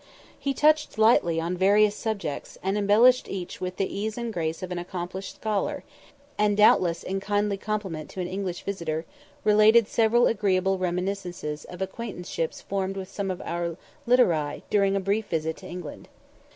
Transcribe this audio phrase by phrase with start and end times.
[0.39, 4.71] He touched lightly on various subjects, and embellished each with the ease and grace of
[4.71, 5.83] an accomplished scholar,
[6.39, 9.05] and, doubtless in kindly compliment to an English visitor,
[9.43, 13.77] related several agreeable reminiscences of acquaintanceships formed with some of our
[14.07, 16.07] literati during a brief visit to England.